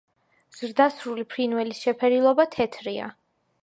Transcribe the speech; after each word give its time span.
ზრდასრული 0.59 1.27
ფრინველის 1.35 1.85
შეფერილობა 1.85 2.51
თეთრია. 2.59 3.17